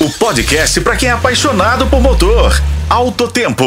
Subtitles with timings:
[0.00, 2.58] o podcast para quem é apaixonado por motor.
[2.88, 3.66] Alto Tempo.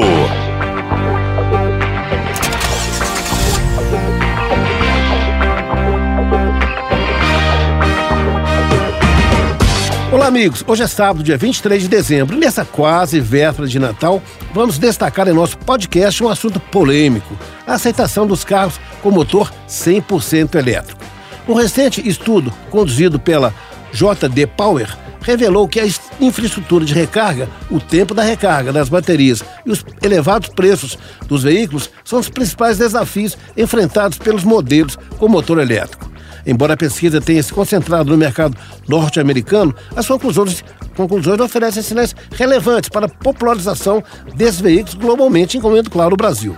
[10.11, 10.63] Olá, amigos.
[10.65, 12.35] Hoje é sábado, dia 23 de dezembro.
[12.35, 14.19] Nessa quase véspera de Natal,
[14.55, 17.37] vamos destacar em nosso podcast um assunto polêmico:
[17.67, 20.99] a aceitação dos carros com motor 100% elétrico.
[21.47, 23.53] Um recente estudo conduzido pela
[23.91, 25.85] JD Power revelou que a
[26.19, 31.89] infraestrutura de recarga, o tempo da recarga das baterias e os elevados preços dos veículos
[32.03, 36.11] são os principais desafios enfrentados pelos modelos com motor elétrico.
[36.45, 38.57] Embora a pesquisa tenha se concentrado no mercado
[38.87, 40.63] norte-americano, as conclusões,
[40.95, 44.03] conclusões oferecem sinais relevantes para a popularização
[44.35, 46.55] desses veículos globalmente, incluindo, claro, o Brasil.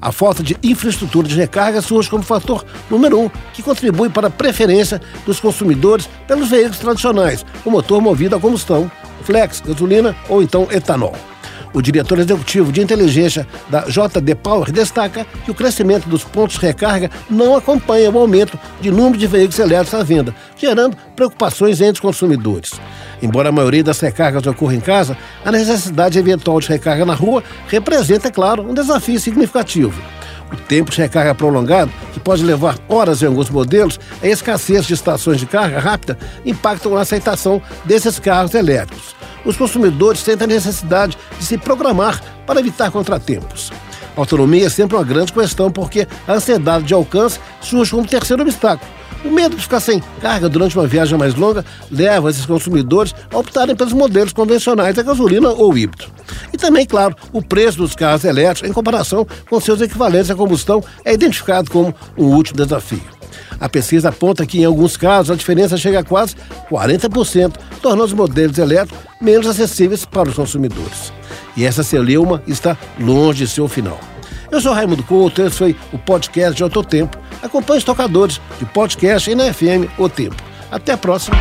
[0.00, 4.30] A falta de infraestrutura de recarga surge como fator número um que contribui para a
[4.30, 8.90] preferência dos consumidores pelos veículos tradicionais, com motor movido a combustão,
[9.22, 11.14] flex, gasolina ou então etanol.
[11.76, 16.64] O diretor executivo de inteligência da JD Power destaca que o crescimento dos pontos de
[16.64, 21.92] recarga não acompanha o aumento de número de veículos elétricos à venda, gerando preocupações entre
[21.92, 22.72] os consumidores.
[23.20, 27.44] Embora a maioria das recargas ocorra em casa, a necessidade eventual de recarga na rua
[27.68, 30.00] representa, é claro, um desafio significativo.
[30.50, 34.94] O tempo de recarga prolongado, que pode levar horas em alguns modelos, a escassez de
[34.94, 39.14] estações de carga rápida impactam a aceitação desses carros elétricos
[39.46, 43.70] os consumidores sentem a necessidade de se programar para evitar contratempos.
[44.16, 48.42] A autonomia é sempre uma grande questão porque a ansiedade de alcance surge como terceiro
[48.42, 48.90] obstáculo.
[49.24, 53.38] O medo de ficar sem carga durante uma viagem mais longa leva esses consumidores a
[53.38, 56.06] optarem pelos modelos convencionais a gasolina ou híbrido.
[56.52, 60.82] E também, claro, o preço dos carros elétricos em comparação com seus equivalentes a combustão
[61.04, 63.15] é identificado como um último desafio.
[63.60, 66.34] A pesquisa aponta que, em alguns casos, a diferença chega a quase
[66.70, 71.12] 40%, tornando os modelos elétricos menos acessíveis para os consumidores.
[71.56, 73.98] E essa celeuma está longe de seu final.
[74.50, 77.18] Eu sou Raimundo Couto, esse foi o podcast de Auto Tempo.
[77.42, 80.36] Acompanhe os tocadores de podcast e na FM O Tempo.
[80.70, 81.36] Até a próxima.